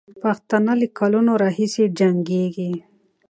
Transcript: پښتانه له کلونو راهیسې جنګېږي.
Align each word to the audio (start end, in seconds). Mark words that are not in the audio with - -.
پښتانه 0.21 0.73
له 0.79 0.87
کلونو 0.99 1.31
راهیسې 1.43 1.83
جنګېږي. 1.99 2.71